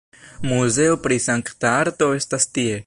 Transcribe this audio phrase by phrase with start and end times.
[0.51, 2.79] Muzeo pri sankta arto estas tie.